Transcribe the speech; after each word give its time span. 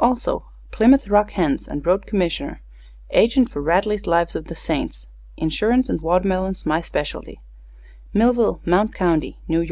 Also 0.00 0.44
Plymouth 0.72 1.06
Rock 1.06 1.30
Hens 1.30 1.68
& 1.76 1.84
Road 1.86 2.08
Commissioner 2.08 2.60
Agent 3.10 3.48
for 3.48 3.62
Radley's 3.62 4.04
Lives 4.04 4.34
of 4.34 4.46
the 4.46 4.56
Saints 4.56 5.06
Insurance 5.36 5.88
and 5.88 6.00
Watermelons 6.00 6.66
My 6.66 6.80
Specialty 6.80 7.40
Millville, 8.12 8.60
Mount 8.64 8.92
County, 8.96 9.38
N.Y. 9.48 9.64